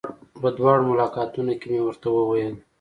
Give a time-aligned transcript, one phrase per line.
[0.41, 2.55] په دواړو ملاقاتونو کې مې ورته وويل.